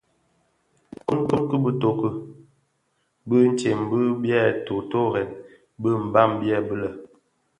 [1.07, 2.09] Kiboň ki bitoki
[3.29, 5.29] bitsem bi byè totorèn
[5.81, 6.89] bi Mbam byèbi lè: